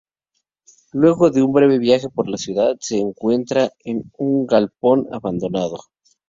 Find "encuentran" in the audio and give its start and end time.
2.97-3.69